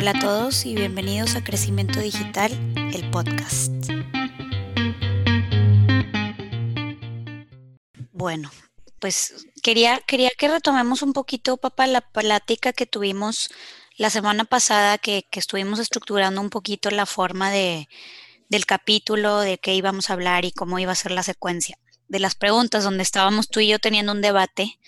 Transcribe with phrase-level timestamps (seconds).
[0.00, 2.50] Hola a todos y bienvenidos a Crecimiento Digital,
[2.94, 3.70] el podcast.
[8.10, 8.50] Bueno,
[8.98, 13.50] pues quería, quería que retomemos un poquito, papá, la plática que tuvimos
[13.98, 17.86] la semana pasada, que, que estuvimos estructurando un poquito la forma de,
[18.48, 21.76] del capítulo, de qué íbamos a hablar y cómo iba a ser la secuencia.
[22.08, 24.78] De las preguntas, donde estábamos tú y yo teniendo un debate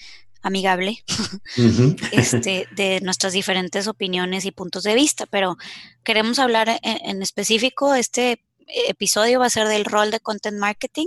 [0.43, 1.05] amigable
[2.13, 5.57] este, de nuestras diferentes opiniones y puntos de vista, pero
[6.05, 8.41] queremos hablar en, específico, este
[8.89, 11.07] episodio va a ser del rol de content marketing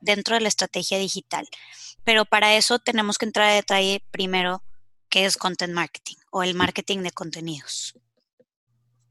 [0.00, 1.46] dentro de la estrategia digital,
[2.04, 4.62] pero para eso tenemos que entrar a detalle primero
[5.08, 7.94] qué es content marketing o el marketing de contenidos.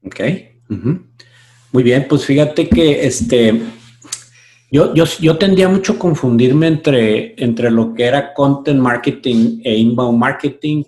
[0.02, 0.20] Ok.
[1.72, 3.60] Muy bien, pues fíjate que este
[4.74, 10.18] yo, yo, tendía mucho a confundirme entre, entre lo que era content marketing e inbound
[10.18, 10.82] marketing,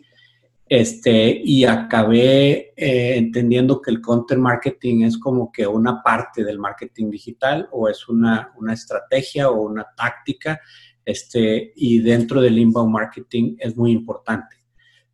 [0.68, 6.58] este, y acabé eh, entendiendo que el content marketing es como que una parte del
[6.58, 10.60] marketing digital o es una, estrategia o una táctica,
[11.04, 14.56] este, y dentro del inbound marketing es muy importante.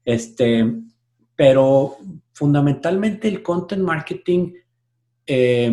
[0.02, 0.64] Este,
[1.36, 1.98] pero
[2.32, 4.54] fundamentalmente el content marketing
[5.26, 5.70] eh,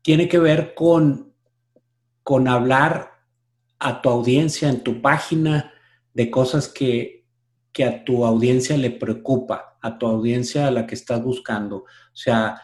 [0.00, 1.33] tiene que ver con
[2.24, 3.12] con hablar
[3.78, 5.72] a tu audiencia en tu página
[6.14, 7.22] de cosas que,
[7.84, 11.78] a tu audiencia le preocupa, a tu audiencia a la que estás buscando.
[11.78, 12.60] O sea,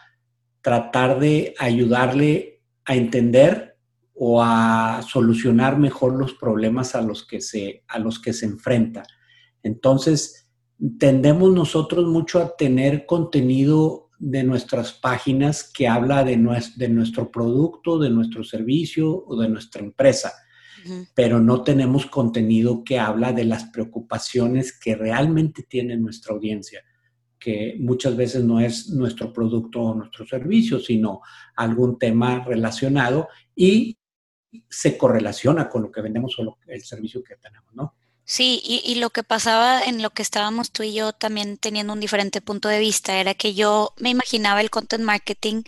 [0.61, 3.77] tratar de ayudarle a entender
[4.13, 9.03] o a solucionar mejor los problemas a los que se, a los que se enfrenta.
[9.63, 10.49] Entonces,
[10.97, 16.37] tendemos nosotros mucho a tener contenido de nuestras páginas que habla de,
[16.75, 20.31] de nuestro producto, de nuestro servicio o de nuestra empresa,
[21.15, 26.83] pero no tenemos contenido que habla de las preocupaciones que realmente tiene nuestra audiencia,
[27.39, 31.21] que muchas veces no es nuestro producto o nuestro servicio, sino
[31.55, 33.97] algún tema relacionado y
[34.69, 37.95] se correlaciona con lo que vendemos o el servicio que tenemos, ¿no?
[38.31, 41.99] Sí, y, lo que pasaba en lo que estábamos tú y yo también teniendo un
[41.99, 45.63] diferente punto de vista era que yo me imaginaba el content marketing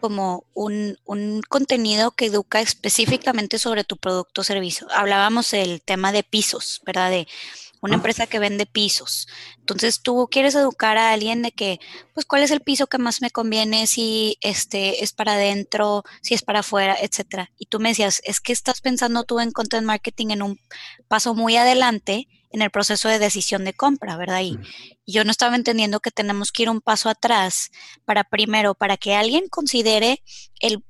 [0.00, 4.88] como un, un contenido que educa específicamente sobre tu producto o servicio.
[4.90, 7.10] Hablábamos del tema de pisos, ¿verdad?
[7.10, 7.28] De
[7.80, 9.28] una empresa que vende pisos.
[9.58, 11.80] Entonces tú quieres educar a alguien de que,
[12.14, 16.34] pues, cuál es el piso que más me conviene, si este es para adentro, si
[16.34, 17.50] es para afuera, etcétera.
[17.58, 20.60] Y tú me decías, es que estás pensando tú en content marketing en un
[21.08, 24.40] paso muy adelante en el proceso de decisión de compra, ¿verdad?
[24.40, 24.58] Y,
[25.04, 27.70] y yo no estaba entendiendo que tenemos que ir un paso atrás
[28.06, 30.22] para primero, para que alguien considere
[30.60, 30.82] el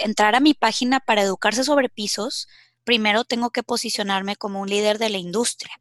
[0.00, 2.48] entrar a mi página para educarse sobre pisos,
[2.84, 5.72] primero tengo que posicionarme como un líder de la industria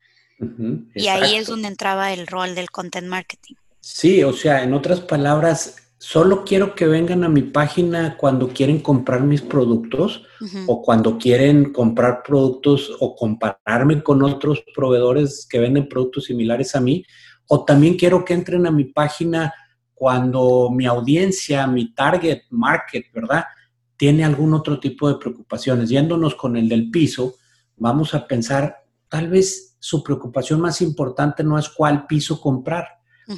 [0.96, 3.56] y ahí es donde entraba el rol del content marketing.
[3.80, 8.80] Sí, o sea, en otras palabras, solo quiero que vengan a mi página cuando quieren
[8.80, 10.26] comprar mis productos
[10.68, 16.82] o cuando quieren comprar productos o compararme con otros proveedores que venden productos similares a
[16.82, 17.06] mí.
[17.48, 19.54] O también quiero que entren a mi página
[19.94, 23.46] cuando mi audiencia, mi target market, ¿verdad?
[23.96, 25.90] Tiene algún otro tipo de preocupaciones.
[25.90, 27.36] Yéndonos con el del piso,
[27.78, 32.88] vamos a pensar, tal vez su preocupación más importante no es cuál piso comprar,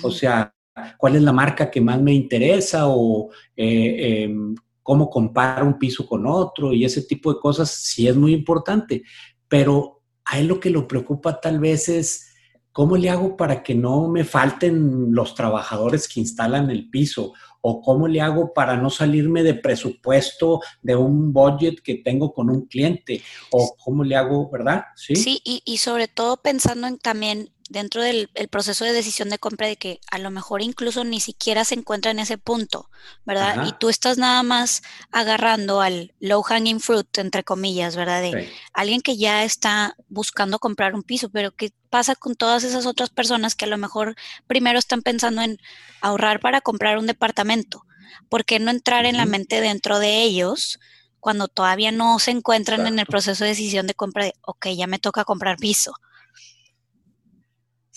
[0.03, 0.53] o sea,
[0.97, 6.07] cuál es la marca que más me interesa o eh, em, cómo comparo un piso
[6.07, 9.03] con otro y ese tipo de cosas sí es muy importante,
[9.47, 12.33] pero a él lo que lo preocupa tal vez es
[12.71, 17.81] cómo le hago para que no me falten los trabajadores que instalan el piso o
[17.81, 22.67] cómo le hago para no salirme de presupuesto de un budget que tengo con un
[22.67, 23.21] cliente
[23.51, 24.85] o cómo le hago, ¿verdad?
[24.95, 29.37] Sí, sí y, y sobre todo pensando en también dentro del proceso de decisión de
[29.37, 32.89] compra de que a lo mejor incluso ni siquiera se encuentra en ese punto,
[33.25, 33.67] ¿verdad?
[33.67, 34.81] Y tú estás nada más
[35.11, 38.21] agarrando al low hanging fruit, entre comillas, ¿verdad?
[38.21, 42.87] De alguien que ya está buscando comprar un piso, pero ¿qué pasa con todas esas
[42.87, 44.15] otras personas que a lo mejor
[44.47, 45.59] primero están pensando en
[46.01, 47.85] ahorrar para comprar un departamento?
[48.29, 50.79] ¿Por qué no entrar en la mente dentro de ellos?
[51.19, 54.87] cuando todavía no se encuentran en el proceso de decisión de compra de, ok, ya
[54.87, 55.93] me toca comprar piso.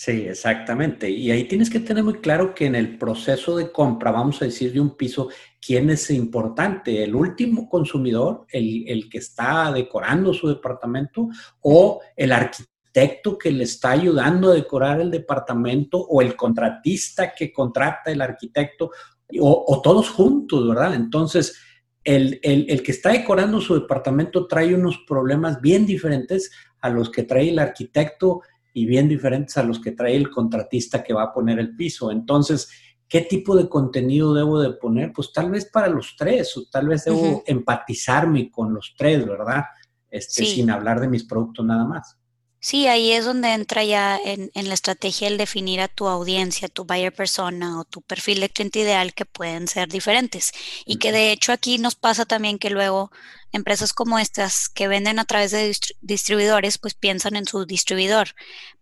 [0.04, 1.08] Sí, exactamente.
[1.08, 4.46] Y ahí tienes que tener muy claro que en el proceso de compra, vamos a
[4.46, 5.28] decir, de un piso,
[5.64, 7.04] ¿quién es importante?
[7.04, 11.28] ¿El último consumidor, el, que está decorando su departamento
[11.60, 17.52] o el arquitecto que le está ayudando a decorar el departamento o el contratista que
[17.52, 18.90] contrata el arquitecto
[19.38, 20.96] o, todos juntos, ¿verdad?
[20.96, 21.56] Entonces,
[22.02, 26.50] el, el, que está decorando su departamento trae unos problemas bien diferentes
[26.80, 31.02] a los que trae el arquitecto y bien diferentes a los que trae el contratista
[31.02, 32.10] que va a poner el piso.
[32.10, 32.68] Entonces,
[33.08, 35.12] ¿qué tipo de contenido debo de poner?
[35.12, 39.64] Pues tal vez para los tres, o tal vez debo empatizarme con los tres, ¿verdad?
[40.08, 42.18] Este, Sin hablar de mis productos nada más.
[42.64, 46.84] Sí, ahí es donde entra ya en, la estrategia el definir a tu audiencia, tu
[46.84, 50.52] buyer persona o tu perfil de cliente ideal que pueden ser diferentes.
[50.86, 53.10] Y que de hecho aquí nos pasa también que luego
[53.50, 58.28] empresas como estas que venden a través de distribuidores, pues piensan en su distribuidor.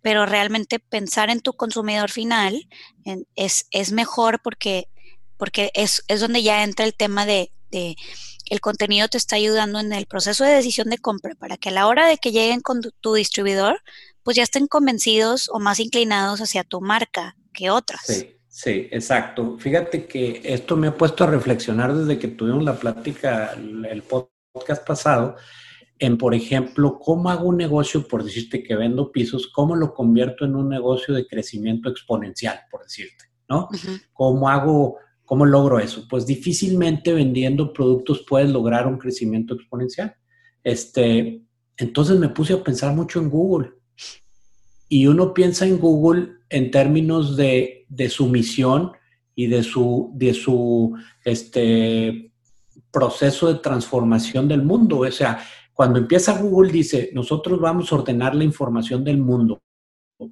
[0.02, 2.68] Pero realmente pensar en tu consumidor final
[3.34, 4.90] es, es mejor porque,
[5.38, 7.96] porque es, es donde ya entra el tema de, de
[8.50, 11.72] el contenido te está ayudando en el proceso de decisión de compra para que a
[11.72, 13.80] la hora de que lleguen con tu, distribuidor,
[14.22, 18.02] pues ya estén convencidos o más inclinados hacia tu marca que otras.
[18.04, 19.56] Sí, sí, exacto.
[19.58, 24.84] Fíjate que esto me ha puesto a reflexionar desde que tuvimos la plática, el podcast
[24.84, 25.36] pasado,
[26.00, 30.44] en, por ejemplo, cómo hago un negocio, por decirte que vendo pisos, cómo lo convierto
[30.44, 33.68] en un negocio de crecimiento exponencial, por decirte, ¿no?
[34.12, 34.96] ¿Cómo hago
[35.30, 36.08] ¿Cómo logro eso?
[36.10, 40.16] Pues difícilmente vendiendo productos puedes lograr un crecimiento exponencial.
[40.64, 41.44] Este,
[41.76, 43.74] entonces me puse a pensar mucho en Google.
[44.88, 48.90] Y uno piensa en Google en términos de, su misión
[49.36, 52.32] y de su, de su este,
[52.90, 54.98] proceso de transformación del mundo.
[54.98, 59.62] O sea, cuando empieza Google dice, nosotros vamos a ordenar la información del mundo.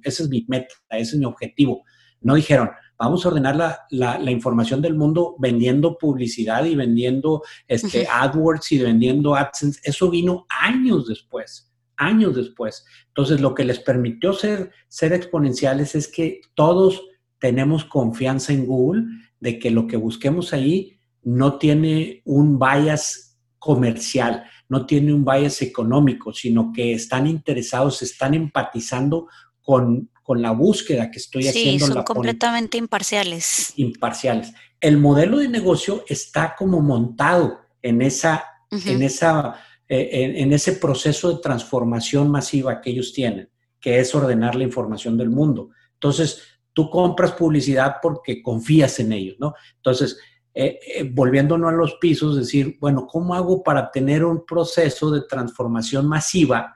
[0.03, 1.85] Ese es mi meta, ese es mi objetivo.
[2.19, 2.69] No dijeron,
[2.99, 3.55] vamos a ordenar
[3.89, 9.79] la, información del mundo vendiendo publicidad y vendiendo este, AdWords y vendiendo AdSense.
[9.85, 12.85] Eso vino años después, años después.
[13.07, 17.01] Entonces, lo que les permitió ser, ser exponenciales es que todos
[17.39, 19.05] tenemos confianza en Google
[19.39, 25.61] de que lo que busquemos ahí no tiene un bias comercial, no tiene un bias
[25.61, 29.29] económico, sino que están interesados, están empatizando
[29.61, 31.87] con, con la búsqueda que estoy haciendo.
[31.87, 33.73] Sí, son completamente imparciales.
[33.77, 34.53] Imparciales.
[34.79, 39.55] El modelo de negocio está como montado en, esa, en, esa,
[39.87, 43.49] eh, en, ese proceso de transformación masiva que ellos tienen,
[43.79, 45.71] que es ordenar la información del mundo.
[45.95, 46.43] Entonces,
[46.73, 49.55] tú compras publicidad porque confías en ellos, ¿no?
[49.77, 50.19] Entonces,
[50.53, 55.21] eh, eh, volviéndonos a los pisos, decir, bueno, ¿cómo hago para tener un proceso de
[55.21, 56.75] transformación masiva?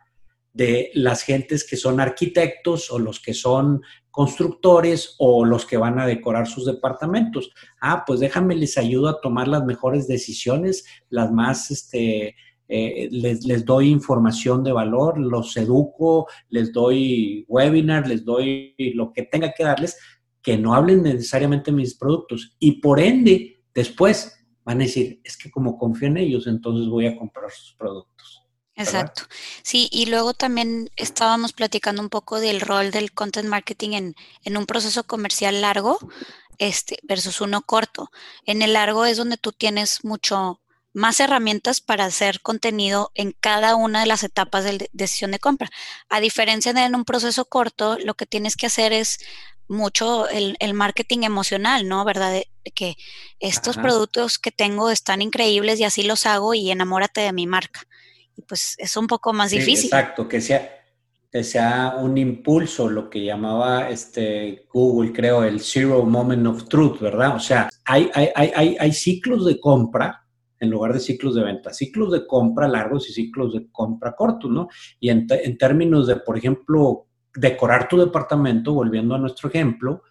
[0.53, 6.00] De las gentes que son arquitectos o los que son constructores o los que van
[6.00, 7.51] a decorar sus departamentos.
[7.81, 12.35] Ah, pues déjame, les ayudo a tomar las mejores decisiones, las más, este,
[12.67, 19.11] eh, les, les, doy información de valor, los educo, les doy webinar, les doy lo
[19.11, 19.97] que tenga que darles,
[20.44, 22.56] que no hablen necesariamente mis productos.
[22.59, 27.07] Y por ende, después van a decir, es que como confío en ellos, entonces voy
[27.07, 28.43] a comprar sus productos.
[28.75, 29.23] Exacto.
[29.61, 34.57] Sí, y luego también estábamos platicando un poco del rol del content marketing en, en,
[34.57, 35.99] un proceso comercial largo
[36.57, 38.09] este, versus uno corto.
[38.45, 40.59] En el largo es donde tú tienes mucho
[40.91, 45.69] más herramientas para hacer contenido en cada una de las etapas de decisión de compra.
[46.09, 49.19] A diferencia de en un proceso corto, lo que tienes que hacer es
[49.67, 52.05] mucho el, el marketing emocional, ¿no?
[52.05, 52.31] ¿Verdad?
[52.31, 52.95] De, que
[53.39, 57.85] estos productos que tengo están increíbles y así los hago y enamórate de mi marca
[58.35, 59.85] y pues es un poco más difícil.
[59.85, 60.69] exacto, que sea,
[61.31, 66.99] que sea un impulso, lo que llamaba este Google, creo, el Zero Moment of Truth,
[66.99, 67.35] ¿verdad?
[67.35, 70.19] O sea, hay, hay, hay, hay ciclos de compra
[70.59, 74.49] en lugar de ciclos de venta, ciclos de compra largos y ciclos de compra cortos,
[74.49, 74.69] ¿no?
[74.99, 80.04] Y en, en términos de, por ejemplo, decorar tu departamento, volviendo a nuestro ejemplo,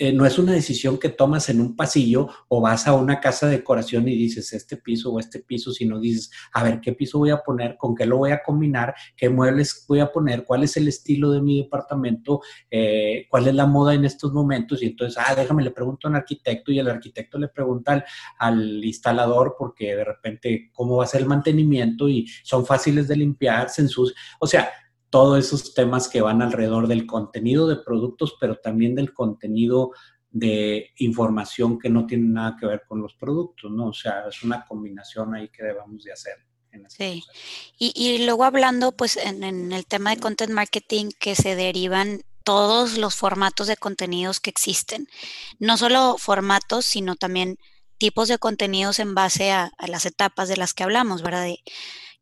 [0.00, 3.46] eh, no es una decisión que tomas en un pasillo o vas a una casa
[3.46, 7.18] de decoración y dices este piso o este piso, sino dices, a ver, ¿qué piso
[7.18, 7.76] voy a poner?
[7.76, 8.94] ¿Con qué lo voy a combinar?
[9.14, 10.44] ¿Qué muebles voy a poner?
[10.44, 12.40] ¿Cuál es el estilo de mi departamento?
[12.70, 14.82] Eh, ¿Cuál es la moda en estos momentos?
[14.82, 18.04] Y entonces, ah, déjame, le pregunto a un arquitecto y el arquitecto le pregunta al,
[18.38, 23.16] al instalador porque de repente cómo va a ser el mantenimiento y son fáciles de
[23.16, 24.70] limpiar, se sus, O sea,
[25.10, 29.90] todos esos temas que van alrededor del contenido de productos, pero también del contenido
[30.30, 33.88] de información que no tiene nada que ver con los productos, ¿no?
[33.88, 36.36] O sea, es una combinación ahí que debemos de hacer.
[36.86, 37.24] sí,
[37.76, 42.22] y, y, luego hablando pues en, en el tema de content marketing que se derivan
[42.44, 45.08] todos los formatos de contenidos que existen,
[45.58, 47.58] no solo formatos, sino también
[47.98, 51.42] tipos de contenidos en base a, a las etapas de las que hablamos, ¿verdad?
[51.42, 51.58] De,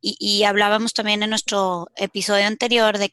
[0.00, 3.12] y, hablábamos también en nuestro episodio anterior de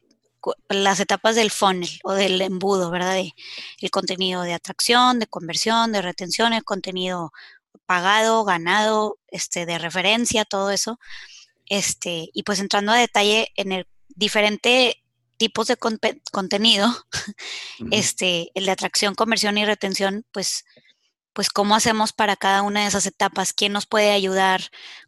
[0.70, 3.18] las etapas del funnel o del embudo, ¿verdad?
[3.18, 7.32] el contenido de atracción, de conversión, de retención, el contenido
[7.86, 11.00] pagado, ganado, este, de referencia, todo eso.
[11.68, 15.02] Este, y pues entrando a detalle en el diferente
[15.38, 16.88] tipos de contenido,
[17.92, 20.66] este, el de atracción, conversión y retención, pues
[21.36, 24.62] pues cómo hacemos para cada una de esas etapas, quién nos puede ayudar,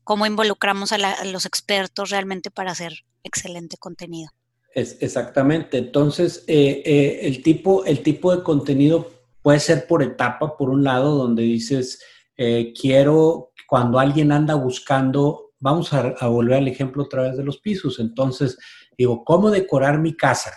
[0.03, 4.29] cómo involucramos a, los expertos realmente para hacer excelente contenido.
[4.75, 5.77] Es, exactamente.
[5.77, 9.09] Entonces, eh, eh, el, tipo, el tipo de contenido
[9.41, 12.03] puede ser por etapa, por un lado, donde dices,
[12.35, 17.45] eh, quiero, cuando alguien anda buscando, vamos a, a volver al ejemplo otra vez de
[17.45, 17.99] los pisos.
[17.99, 18.57] Entonces,
[18.97, 20.51] digo, ¿cómo decorar mi casa?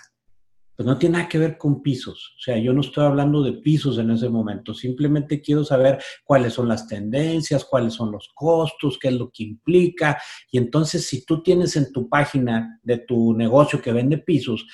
[0.80, 2.36] Pues no tiene nada que ver con pisos.
[2.38, 4.72] O sea, yo no estoy hablando de pisos en ese momento.
[4.72, 9.42] Simplemente quiero saber cuáles son las tendencias, cuáles son los costos, qué es lo que
[9.42, 10.18] implica.
[10.50, 14.66] Y entonces, si tú tienes en tu página de tu negocio que vende pisos,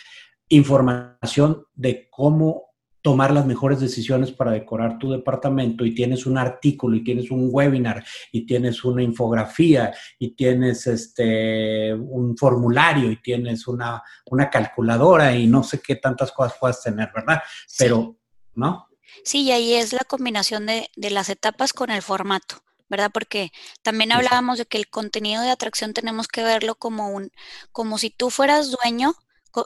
[0.49, 2.66] información de cómo
[3.07, 7.51] tomar las mejores decisiones para decorar tu departamento y tienes un artículo y tienes un
[7.53, 15.37] webinar y tienes una infografía y tienes este un formulario y tienes una, una calculadora
[15.37, 17.41] y no sé qué tantas cosas puedas tener, ¿verdad?
[17.79, 18.17] Pero,
[18.57, 18.89] ¿no?
[19.23, 22.57] Sí, y ahí es la combinación de, de las etapas con el formato.
[22.89, 23.11] ¿verdad?
[23.13, 27.31] Porque también hablábamos de que el contenido de atracción tenemos que verlo como un,
[27.71, 29.15] como si tú fueras dueño,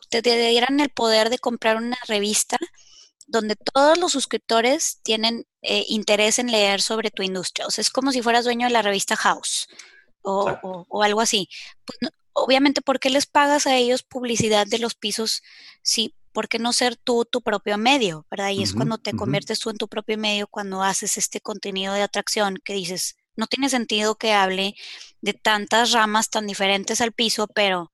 [0.09, 2.57] te dieran el poder de comprar una revista
[3.31, 7.67] donde todos los suscriptores tienen eh, interés en leer sobre tu industria.
[7.67, 9.69] O sea, es como si fueras dueño de la revista House
[10.23, 11.49] o, algo así.
[11.85, 15.43] Pues, obviamente, ¿por qué les pagas a ellos publicidad de los pisos?
[15.83, 18.27] Sí, ¿por qué no ser tú tu propio medio?
[18.31, 18.51] ¿Verdad?
[18.51, 22.03] Y es cuando te conviertes tú en tu propio medio, cuando haces este contenido de
[22.03, 24.75] atracción que dices, no tiene sentido que hable
[25.21, 27.93] de tantas ramas tan diferentes al piso, pero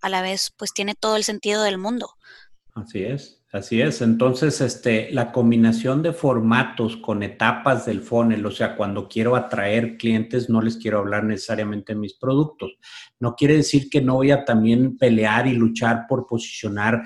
[0.00, 2.14] a la vez, pues tiene todo el sentido del mundo.
[2.74, 3.37] Así es.
[3.50, 9.08] Así es, entonces este, la combinación de formatos con etapas del funnel, o sea, cuando
[9.08, 12.76] quiero atraer clientes no les quiero hablar necesariamente de mis productos.
[13.18, 17.04] No quiere decir que no voy a también pelear y luchar por posicionar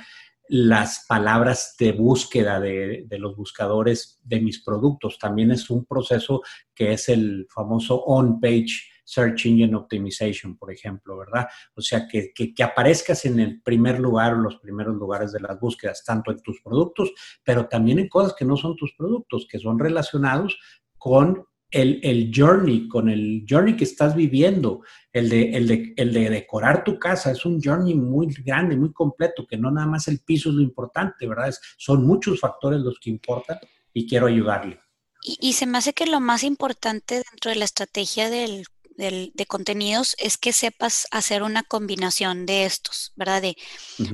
[0.48, 5.20] las palabras de búsqueda de, de los buscadores de mis productos.
[5.20, 6.42] También es un proceso
[6.74, 11.46] que es el famoso on-page Search Engine Optimization, por ejemplo, ¿verdad?
[11.74, 15.60] O sea, que, que, aparezcas en el primer lugar o los primeros lugares de las
[15.60, 17.12] búsquedas, tanto en tus productos,
[17.44, 20.58] pero también en cosas que no son tus productos, que son relacionados
[20.96, 24.80] con el, el, journey, con el journey que estás viviendo,
[25.12, 28.92] el de, el, de, el de decorar tu casa, es un journey muy grande, muy
[28.92, 31.48] completo, que no nada más el piso es lo importante, ¿verdad?
[31.48, 33.58] Es, son muchos factores los que importan
[33.92, 34.80] y quiero ayudarle.
[35.22, 38.66] Y, y, se me hace que lo más importante dentro de la estrategia del
[38.96, 43.42] de contenidos es que sepas hacer una combinación de estos, ¿verdad?
[43.42, 43.56] De,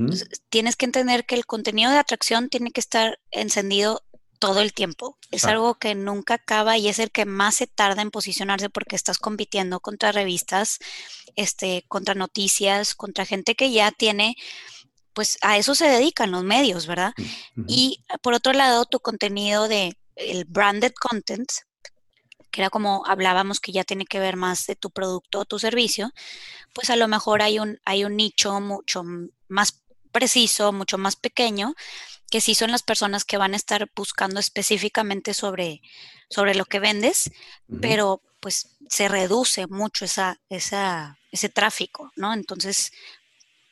[0.07, 4.03] pues, tienes que entender que el contenido de atracción tiene que estar encendido
[4.39, 5.17] todo el tiempo.
[5.31, 8.95] Es algo que nunca acaba y es el que más se tarda en posicionarse porque
[8.95, 10.79] estás compitiendo contra revistas,
[11.35, 14.35] este, contra noticias, contra gente que ya tiene,
[15.13, 17.13] pues a eso se dedican los medios, ¿verdad?
[17.67, 21.49] Y por otro lado, tu contenido de el branded content,
[22.59, 25.59] que era como hablábamos que ya tiene que ver más de tu producto o tu
[25.59, 26.11] servicio,
[26.73, 29.01] pues a lo mejor hay un, hay un nicho mucho
[29.47, 31.73] más preciso, mucho más pequeño,
[32.29, 35.81] que sí son las personas que van a estar buscando específicamente sobre,
[36.29, 37.31] sobre lo que vendes,
[37.79, 42.33] pero pues se reduce mucho esa, esa, ese tráfico, ¿no?
[42.33, 42.91] Entonces...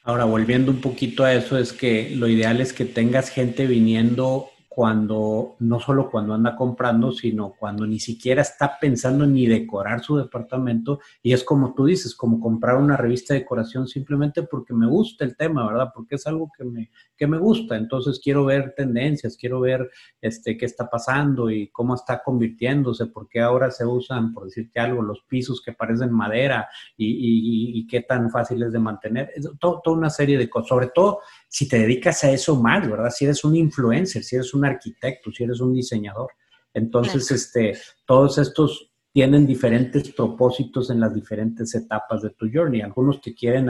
[0.04, 4.50] Ahora, volviendo un poquito a eso, es que lo ideal es que tengas gente viniendo
[4.78, 10.18] cuando, no solo cuando anda comprando, sino cuando ni siquiera está pensando ni decorar su
[10.18, 11.00] departamento.
[11.24, 15.26] Y es como tú dices, como comprar una revista de decoración simplemente porque me gusta
[15.26, 15.90] el tema, ¿verdad?
[15.96, 17.76] Porque es algo que me, que me gusta.
[17.76, 19.90] Entonces quiero ver tendencias, quiero ver
[20.22, 24.80] este, qué está pasando y cómo está convirtiéndose, por qué ahora se usan, por decirte
[24.80, 29.32] algo, los pisos que parecen madera y, qué tan fácil es de mantener.
[29.60, 33.10] toda una serie de cosas, sobre todo si te dedicas a eso más, ¿verdad?
[33.10, 36.32] Si eres un influencer, si eres un arquitecto, si eres un diseñador.
[36.74, 42.82] Entonces, este, todos estos tienen diferentes propósitos en las diferentes etapas de tu journey.
[42.82, 43.70] Algunos te quieren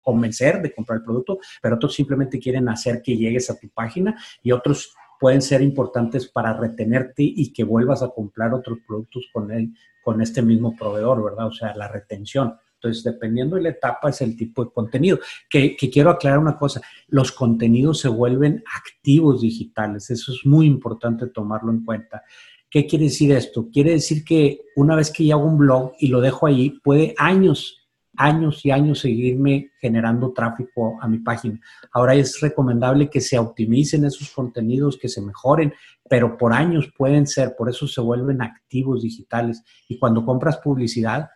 [0.00, 4.18] convencer de comprar el producto, pero otros simplemente quieren hacer que llegues a tu página
[4.42, 9.50] y otros pueden ser importantes para retenerte y que vuelvas a comprar otros productos con
[9.50, 11.48] él, con este mismo proveedor, ¿verdad?
[11.48, 12.56] O sea, la retención.
[12.82, 15.18] Entonces, dependiendo de la etapa, es el tipo de contenido.
[15.48, 21.26] Que, quiero aclarar una cosa, los contenidos se vuelven activos digitales, eso es muy importante
[21.26, 22.22] tomarlo en cuenta.
[22.70, 23.68] ¿Qué quiere decir esto?
[23.70, 27.14] Quiere decir que una vez que yo hago un blog y lo dejo ahí, puede
[27.18, 31.60] años, años y años seguirme generando tráfico a mi página.
[31.92, 35.74] Ahora es recomendable que se optimicen esos contenidos, que se mejoren,
[36.08, 39.62] pero por años pueden ser, por eso se vuelven activos digitales.
[39.88, 41.28] Y cuando compras publicidad,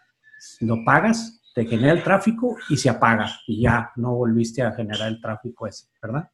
[0.60, 5.08] lo pagas, te genera el tráfico y se apaga y ya no volviste a generar
[5.08, 6.28] el tráfico ese, ¿verdad?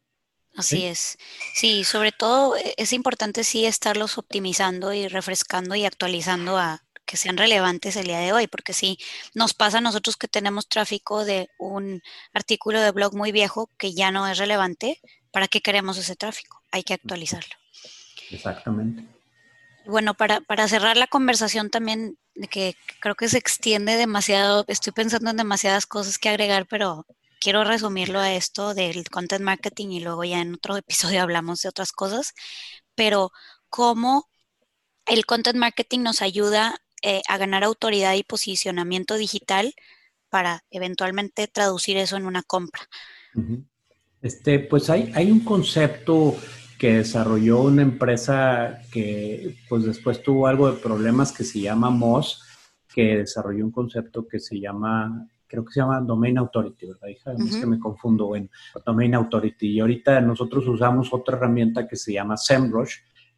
[0.55, 1.17] Así es.
[1.53, 7.17] Sí, sobre todo eh, es importante sí estarlos optimizando y refrescando y actualizando a que
[7.17, 8.97] sean relevantes el día de hoy, porque sí
[9.33, 12.01] nos pasa a nosotros que tenemos tráfico de un
[12.33, 14.99] artículo de blog muy viejo que ya no es relevante,
[15.31, 16.61] ¿para qué queremos ese tráfico?
[16.71, 17.53] Hay que actualizarlo.
[18.29, 19.05] Exactamente.
[19.85, 22.17] Bueno, para, para cerrar la conversación también,
[22.49, 27.05] que creo que se extiende demasiado, estoy pensando en demasiadas cosas que agregar, pero
[27.39, 31.69] quiero resumirlo a esto del content marketing y luego ya en otro episodio hablamos de
[31.69, 32.33] otras cosas,
[32.95, 33.31] pero
[33.69, 34.29] cómo
[35.07, 39.73] el content marketing nos ayuda eh, a ganar autoridad y posicionamiento digital
[40.29, 42.87] para eventualmente traducir eso en una compra.
[44.21, 46.37] Este, pues hay, hay un concepto
[46.81, 52.41] que desarrolló una empresa que pues después tuvo algo de problemas que se llama Moz,
[52.91, 57.33] que desarrolló un concepto que se llama creo que se llama Domain Authority, ¿verdad, hija?
[57.33, 58.49] Es que me confundo en
[58.83, 59.67] Domain Authority.
[59.67, 62.95] Y ahorita nosotros usamos otra herramienta que se llama SEMrush,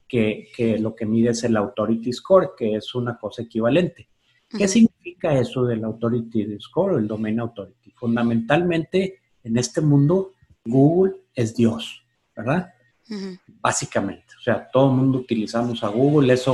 [0.07, 4.07] que, que lo que mide es el Authority Score, que es una cosa equivalente.
[4.47, 7.91] ¿Qué significa eso del Authority Score o el Domain Authority?
[7.91, 10.31] Fundamentalmente, en este mundo,
[10.63, 12.72] Google es Dios, ¿verdad?
[13.61, 14.27] Básicamente.
[14.39, 16.45] O sea, todo el mundo utilizamos a Google, es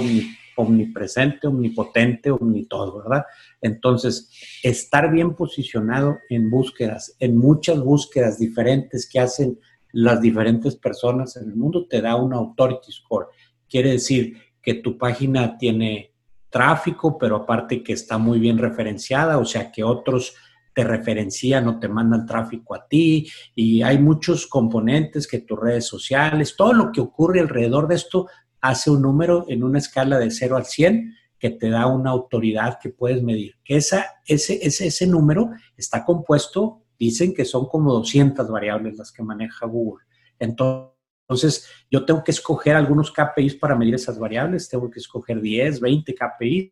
[0.56, 3.26] omnipresente, omnipotente, omnitodo, ¿verdad?
[3.62, 4.30] Entonces,
[4.64, 9.60] estar bien posicionado en búsquedas, en muchas búsquedas diferentes que hacen
[9.92, 13.28] las diferentes personas en el mundo, te da un authority score.
[13.68, 16.14] Quiere decir que tu página tiene
[16.50, 20.36] tráfico, pero aparte que está muy bien referenciada, o sea que otros
[20.80, 25.86] te referencian o te mandan tráfico a ti y hay muchos componentes que tus redes
[25.86, 28.30] sociales, todo lo que ocurre alrededor de esto
[28.62, 32.80] hace un número en una escala de 0 al 100 que te da una autoridad
[32.82, 33.56] que puedes medir.
[33.62, 39.12] Que esa, ese, ese, ese número está compuesto, dicen que son como 200 variables las
[39.12, 40.06] que maneja Google.
[40.40, 45.82] Entonces, yo tengo que escoger algunos KPIs para medir esas variables, tengo que escoger 10,
[45.82, 46.72] 20 KPIs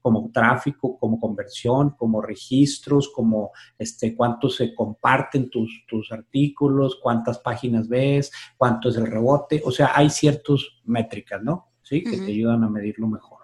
[0.00, 7.38] como tráfico, como conversión, como registros, como este, cuánto se comparten tus, tus artículos, cuántas
[7.38, 9.62] páginas ves, cuánto es el rebote.
[9.64, 11.72] O sea, hay ciertas métricas, ¿no?
[11.82, 13.40] Sí, que te ayudan a medirlo mejor.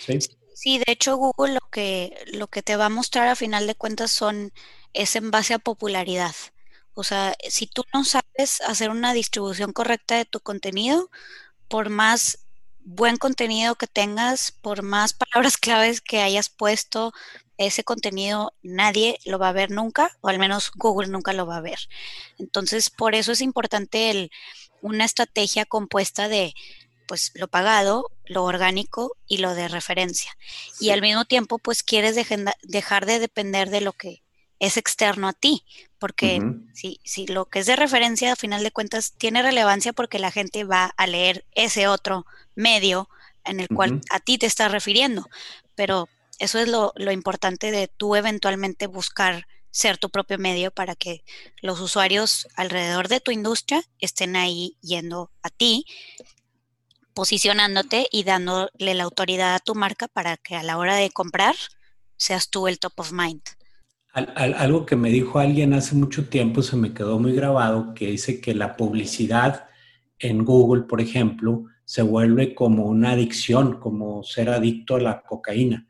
[0.00, 0.18] ¿Sí?
[0.54, 3.76] Sí, de hecho Google lo que, lo que te va a mostrar a final de
[3.76, 4.52] cuentas son,
[4.92, 6.34] es en base a popularidad.
[6.94, 11.10] O sea, si tú no sabes hacer una distribución correcta de tu contenido,
[11.68, 12.47] por más
[12.88, 17.12] buen contenido que tengas, por más palabras claves que hayas puesto,
[17.58, 21.56] ese contenido nadie lo va a ver nunca, o al menos Google nunca lo va
[21.56, 21.78] a ver.
[22.38, 24.30] Entonces, por eso es importante el,
[24.80, 26.54] una estrategia compuesta de
[27.06, 30.36] pues lo pagado, lo orgánico y lo de referencia.
[30.78, 32.14] Y al mismo tiempo, pues quieres
[32.62, 34.22] dejar de depender de lo que
[34.58, 35.64] es externo a ti,
[35.98, 36.40] porque
[36.74, 40.30] si, si lo que es de referencia, a final de cuentas, tiene relevancia porque la
[40.30, 43.08] gente va a leer ese otro medio
[43.44, 45.28] en el cual a ti te estás refiriendo.
[45.74, 46.08] Pero
[46.38, 51.24] eso es lo, lo importante de tú eventualmente buscar ser tu propio medio para que
[51.60, 55.84] los usuarios alrededor de tu industria estén ahí yendo a ti,
[57.12, 61.56] posicionándote y dándole la autoridad a tu marca para que a la hora de comprar
[62.16, 63.42] seas tú el top of mind
[64.18, 68.40] algo que me dijo alguien hace mucho tiempo se me quedó muy grabado, que dice
[68.40, 69.68] que la publicidad
[70.18, 75.86] en Google, por ejemplo, se vuelve como una adicción, como ser adicto a la cocaína.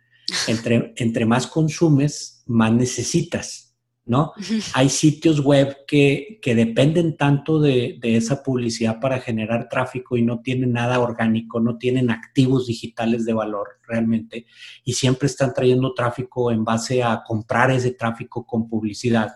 [0.46, 3.67] Entre, entre más consumes, más necesitas.
[4.08, 4.32] ¿No?
[4.72, 10.72] Hay sitios web que, dependen tanto de, esa publicidad para generar tráfico y no tienen
[10.72, 14.46] nada orgánico, no tienen activos digitales de valor realmente
[14.82, 19.34] y siempre están trayendo tráfico en base a comprar ese tráfico con publicidad.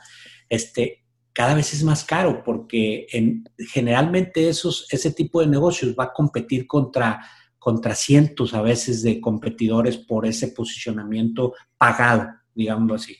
[0.48, 6.04] Este, cada vez es más caro porque en, generalmente esos, ese tipo de negocios va
[6.04, 7.20] a competir contra
[7.58, 13.16] contra cientos a veces de competidores por ese posicionamiento pagado, digámoslo así.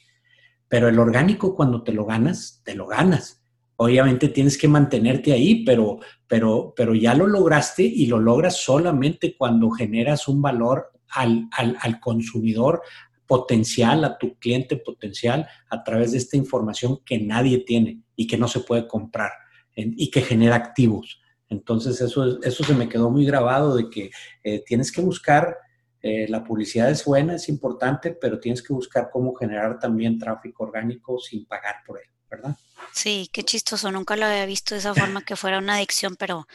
[0.73, 3.43] Pero el orgánico cuando te lo ganas, te lo ganas.
[3.77, 9.37] Obviamente tienes que mantenerte ahí, pero, pero, pero ya lo lograste y lo logras solamente
[9.37, 12.81] cuando generas un valor al, al, consumidor
[13.27, 18.39] potencial, a tu cliente potencial, a través de esta información que nadie tiene y que
[18.39, 19.33] no se puede comprar
[19.77, 21.21] y que genera activos.
[21.51, 24.11] Entonces eso, eso se me quedó muy grabado de que
[24.43, 25.55] eh, tienes que buscar
[26.03, 30.65] eh, la publicidad es buena, es importante, pero tienes que buscar cómo generar también tráfico
[30.65, 32.57] orgánico sin pagar por él, ¿verdad?
[32.93, 36.47] Sí, qué chistoso, nunca lo había visto de esa forma que fuera una adicción, pero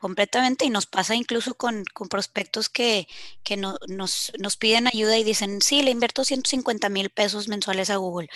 [0.00, 3.06] completamente y nos pasa incluso con, prospectos que,
[3.44, 7.90] que no, nos, nos, piden ayuda y dicen, sí, le invierto 150 mil pesos mensuales
[7.90, 8.28] a Google,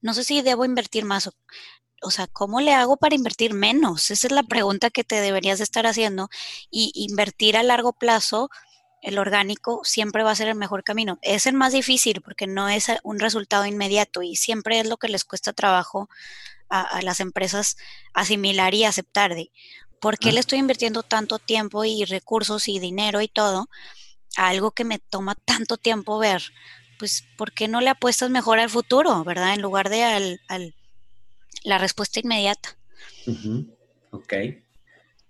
[0.00, 1.30] no sé si debo invertir más.
[2.02, 4.10] o sea, ¿cómo le hago para invertir menos?
[4.10, 6.28] Esa es la pregunta que te deberías de estar haciendo.
[6.70, 8.50] Y invertir a largo plazo,
[9.02, 11.18] el orgánico siempre va a ser el mejor camino.
[11.22, 15.08] Es el más difícil porque no es un resultado inmediato y siempre es lo que
[15.08, 16.08] les cuesta trabajo
[16.68, 17.76] a, las empresas
[18.12, 19.50] asimilar y aceptar de
[20.00, 23.68] por qué le estoy invirtiendo tanto tiempo y recursos y dinero y todo
[24.36, 26.42] a algo que me toma tanto tiempo ver.
[26.98, 29.54] Pues, ¿por qué no le apuestas mejor al futuro, verdad?
[29.54, 30.74] En lugar de al,
[31.62, 32.76] la respuesta inmediata.
[34.10, 34.34] Ok.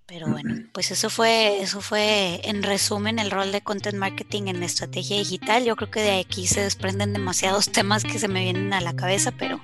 [0.09, 4.59] Pero bueno, pues eso fue, eso fue en resumen el rol de content marketing en
[4.59, 5.67] la estrategia digital.
[5.67, 8.97] Yo creo que de aquí se desprenden demasiados temas que se me vienen a la
[8.97, 9.61] cabeza, pero,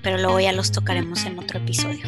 [0.00, 2.00] pero luego ya los tocaremos en otro episodio.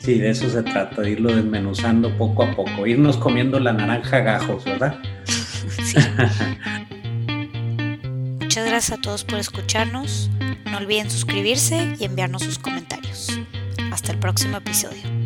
[0.00, 4.18] Sí, de eso se trata, de irlo desmenuzando poco a poco, irnos comiendo la naranja
[4.18, 4.98] gajos, ¿verdad?
[5.24, 5.96] sí.
[8.40, 10.28] Muchas gracias a todos por escucharnos.
[10.66, 13.28] No olviden suscribirse y enviarnos sus comentarios.
[13.90, 15.21] Hasta el próximo episodio.